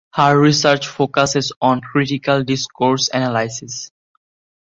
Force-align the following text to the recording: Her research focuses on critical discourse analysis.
Her 0.15 0.35
research 0.35 0.87
focuses 0.87 1.53
on 1.61 1.81
critical 1.81 2.43
discourse 2.43 3.07
analysis. 3.13 3.91